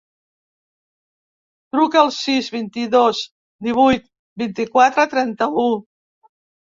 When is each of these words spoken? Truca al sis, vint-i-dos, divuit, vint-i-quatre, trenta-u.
Truca 1.75 1.99
al 2.01 2.07
sis, 2.15 2.47
vint-i-dos, 2.55 3.19
divuit, 3.67 4.07
vint-i-quatre, 4.45 5.05
trenta-u. 5.13 5.67